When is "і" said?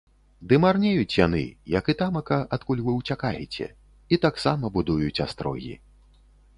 1.93-1.95, 4.13-4.23